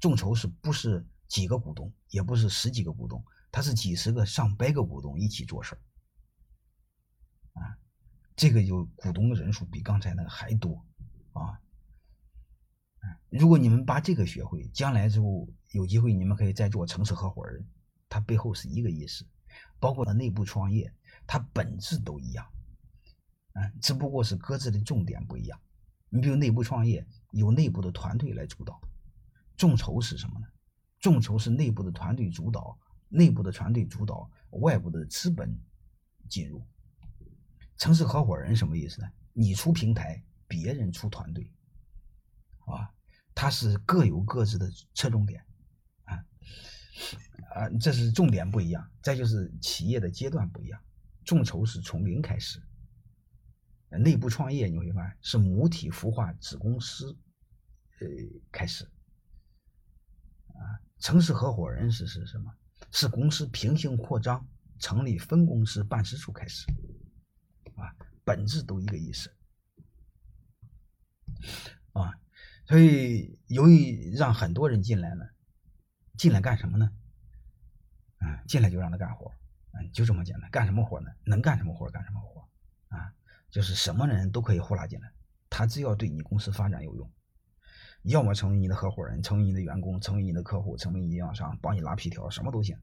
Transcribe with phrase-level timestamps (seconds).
[0.00, 5.80] 众筹是不是几个股东，也不是十几个股东，他是几十个、上百个股东一起做事儿。
[7.60, 7.78] 啊，
[8.36, 10.84] 这个有股东的人数比刚才那个还多
[11.32, 11.60] 啊。
[13.30, 17.66] 如果你们把这个学会，将来之后有机会，你们可以再做城市合伙人，
[18.08, 19.26] 它背后是一个意思，
[19.78, 20.92] 包括内部创业，
[21.26, 22.44] 它本质都一样，
[23.52, 25.60] 啊，只不过是各自的重点不一样。
[26.08, 28.80] 你比如内部创业，由内部的团队来主导；
[29.58, 30.46] 众筹是什么呢？
[31.00, 32.78] 众筹是内部的团队主导，
[33.08, 35.54] 内部的团队主导，外部的资本
[36.30, 36.64] 进入。
[37.76, 39.08] 城市合伙人什么意思呢？
[39.32, 41.52] 你出平台，别人出团队，
[42.66, 42.90] 啊，
[43.34, 45.44] 它是各有各自的侧重点，
[46.04, 46.14] 啊，
[47.54, 48.88] 啊，这是重点不一样。
[49.02, 50.80] 再就是企业的阶段不一样，
[51.24, 52.60] 众筹是从零开始，
[53.90, 57.16] 内部创业你会发现是母体孵化子公司，
[58.00, 58.06] 呃，
[58.50, 58.88] 开始，
[61.00, 62.52] 城市合伙人是是什么？
[62.90, 64.46] 是公司平行扩张，
[64.78, 66.64] 成立分公司办事处开始。
[67.76, 69.32] 啊，本质都一个意思，
[71.92, 72.12] 啊，
[72.66, 75.24] 所以由于让很多人进来呢，
[76.16, 76.90] 进来干什么呢？
[78.18, 79.32] 啊，进来就让他干活，
[79.72, 80.50] 嗯，就这么简单。
[80.50, 81.10] 干什么活呢？
[81.24, 82.48] 能干什么活干什么活，
[82.88, 83.14] 啊，
[83.48, 85.12] 就是什么人都可以呼拉进来，
[85.48, 87.12] 他只要对你公司发展有用，
[88.08, 92.76] 要么成为你的合伙人，成为你的员工，成为你的客户，成为你经销商，帮你拉皮条，什么都行，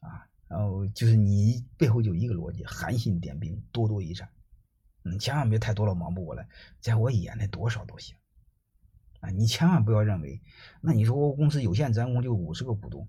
[0.00, 0.28] 啊。
[0.48, 4.28] 然后就是你背后就一个逻辑，韩信点兵，多多益善。
[5.04, 6.48] 嗯，千万别太多了，忙不过来。
[6.80, 8.16] 在我眼里，多少都行。
[9.20, 10.40] 啊，你千万不要认为，
[10.80, 13.08] 那你说我公司有限责任公就五十个股东，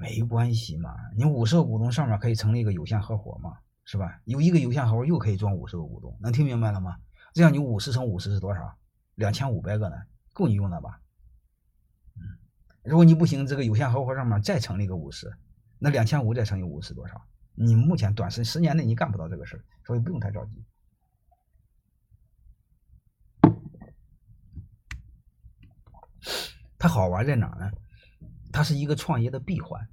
[0.00, 0.94] 没关系嘛。
[1.16, 4.20] 你五十个股东上面可以成立一个有限合伙嘛，是吧？
[4.24, 6.98] 有一个有限合伙又可以装五十个股东，能听明白了吗？
[7.32, 8.76] 这样你五十乘五十是多少？
[9.16, 9.96] 两千五百个呢，
[10.32, 11.00] 够你用的吧？
[12.14, 12.22] 嗯，
[12.84, 15.36] 如果你不行，这个有限合伙上面再成立个五十。
[15.78, 17.20] 那两千五再乘以五是多少？
[17.54, 20.64] 你目前短时十年内你干不到这个事儿，所以不用太着急。
[26.78, 27.70] 它好玩在哪呢？
[28.52, 29.88] 它是一个创业的闭环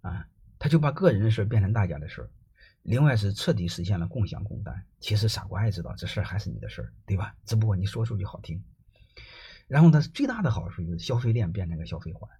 [0.00, 2.30] 啊，它就把个人的事变成大家的事儿。
[2.84, 4.86] 另外是彻底实现了共享共担。
[5.00, 7.34] 其实傻瓜也知道这事儿还是你的事儿，对吧？
[7.44, 8.62] 只不过你说出去好听。
[9.66, 12.30] 然后它最大的好处就是消费链变成个消费环。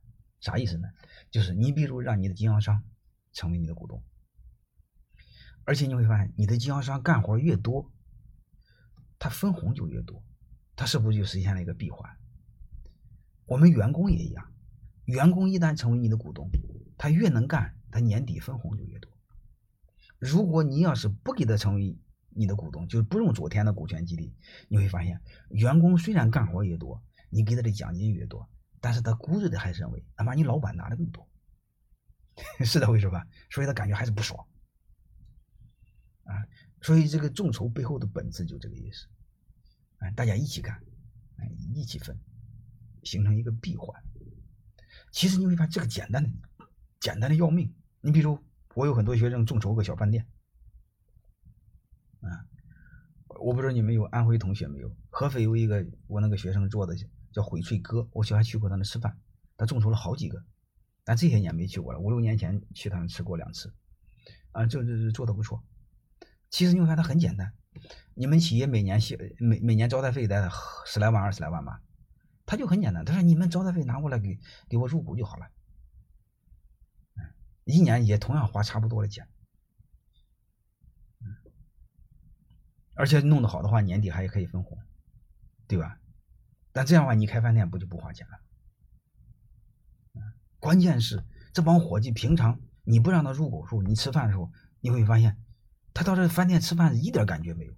[0.40, 0.88] 啥意思呢？
[1.30, 2.84] 就是你比如让你的经销商
[3.32, 4.04] 成为你的股东，
[5.64, 7.90] 而且你会发现，你的经销商干活越多，
[9.18, 10.22] 他分红就越多，
[10.76, 12.18] 他是不是就实现了一个闭环？
[13.46, 14.52] 我们员工也一样，
[15.06, 16.50] 员工一旦成为你的股东，
[16.98, 19.13] 他越能干，他年底分红就越多。
[20.24, 21.98] 如果你要是不给他成为
[22.30, 24.34] 你的股东，就是不用昨天的股权激励，
[24.68, 25.20] 你会发现，
[25.50, 28.48] 员工虽然干活越多，你给他的奖金越多。
[28.80, 31.28] 但是他固执的还是认为，他妈你老板拿的更多，
[32.64, 33.26] 是这回事吧？
[33.50, 34.46] 所以他感觉还是不爽
[36.24, 36.32] 啊。
[36.80, 39.06] 所以这个众筹背后的本质就这个意思，
[39.98, 40.74] 哎，大家一起干，
[41.36, 42.18] 哎，一起分，
[43.02, 44.02] 形成一个闭环。
[45.12, 46.30] 其实你会发现这个简单的，
[46.98, 47.74] 简单的要命。
[48.00, 48.38] 你比如
[48.74, 50.26] 我有很多学生众筹个小饭店，
[52.20, 52.46] 啊，
[53.40, 54.94] 我不知道你们有安徽同学没有？
[55.10, 56.94] 合肥有一个我那个学生做的。
[57.34, 59.18] 叫翡翠哥，我小孩去过他那吃饭，
[59.56, 60.44] 他众筹了好几个，
[61.02, 61.98] 但这些年没去过了。
[61.98, 63.74] 五六年前去他那吃过两次，
[64.52, 65.64] 啊，这这这做的不错。
[66.48, 67.52] 其实你会发现他很简单，
[68.14, 70.48] 你们企业每年需每每年招待费得
[70.86, 71.82] 十来万二十来万吧，
[72.46, 75.50] 他就很简单，他说你们招待费拿过来给给我入股就好了，
[77.64, 79.26] 一年也同样花差不多的钱，
[82.94, 84.78] 而且弄得好的话年底还可以分红，
[85.66, 85.98] 对吧？
[86.72, 88.38] 但这样的话，你开饭店不就不花钱了？
[90.58, 94.50] 关键是这帮伙计平常你不让他入股数，你吃饭的时候
[94.80, 95.42] 你会发现，
[95.92, 97.74] 他到这饭店吃饭一点感觉没有。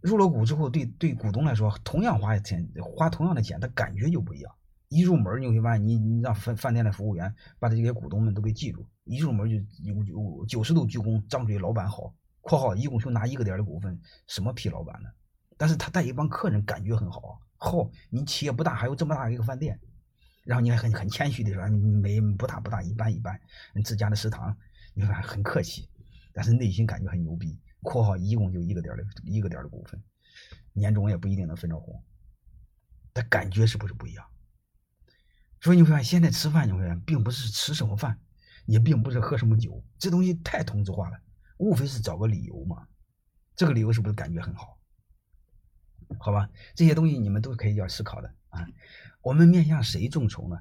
[0.00, 4.54] 入了股之后，对对股东来说，同样花钱花同样的钱，他感觉就不一样。
[4.90, 9.54] 一入门你会发现，你你让饭饭店的服务员把这些股东们都给记住，一入门就
[9.84, 13.96] 有有九十度鞠躬，张嘴老板好（括号一共就拿一个点的股份），
[14.26, 15.08] 什么屁老板呢？
[15.56, 17.38] 但是他带一帮客人，感觉很好啊。
[17.56, 19.78] 好，你企业不大，还有这么大一个饭店，
[20.42, 23.40] 然后你还很很谦虚的说，没不大不大，一般一般。
[23.72, 24.56] 你自家的食堂，
[24.92, 25.88] 你看很客气，
[26.32, 27.56] 但是内心感觉很牛逼。
[27.82, 30.02] 括号一共就一个点的一个点的股份，
[30.72, 32.02] 年终也不一定能分着红。
[33.14, 34.26] 他感觉是不是不一样？
[35.60, 38.18] 所以你会发现，现在吃饭你会发现，并不是吃什么饭，
[38.66, 41.18] 也并不是喝什么酒，这东西太同质化了，
[41.58, 42.86] 无非是找个理由嘛。
[43.54, 44.78] 这个理由是不是感觉很好？
[46.18, 46.48] 好吧？
[46.74, 48.66] 这些东西你们都可以要思考的啊。
[49.22, 50.58] 我们面向谁众筹呢？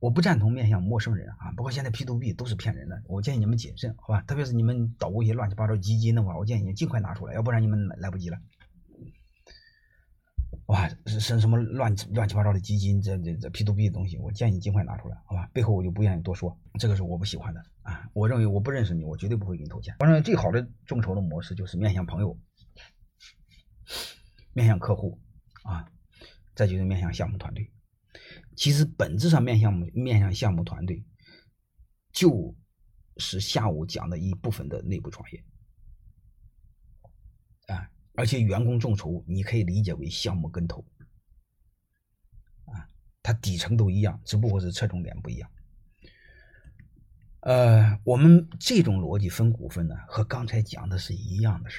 [0.00, 1.52] 我不赞同面向陌生人啊。
[1.56, 4.20] 不过现在 P to B 都是骗人的，我建议你们谨慎，好吧？
[4.22, 8.38] 特别是你们捣鼓一些乱七八糟基金的话，我建议你尽快拿出来，要不然你们来不及了。
[10.70, 15.50] 哇，什什么乱乱七八糟的基金，这这这 P to B 的东西，我建议你尽快拿出来，好吧？
[15.52, 18.08] 背后我就不愿意多说，这个是我不喜欢的啊。
[18.12, 19.96] 我认为我不认识你，我绝对不会给你投钱。
[19.98, 22.38] 我认为最好的众筹的模式就是面向朋友，
[24.52, 25.20] 面向客户
[25.64, 25.90] 啊，
[26.54, 27.68] 再就是面向项目团队。
[28.54, 31.04] 其实本质上面向面向项目团队，
[32.12, 32.54] 就
[33.16, 35.44] 是下午讲的一部分的内部创业。
[37.66, 37.90] 啊
[38.20, 40.84] 而且员工众筹，你可以理解为项目跟投，
[42.66, 42.84] 啊，
[43.22, 45.50] 它底层都一样，只不过是侧重点不一样。
[47.40, 51.78] 呃，我们这种逻辑分股份呢，和刚才讲的是一样的事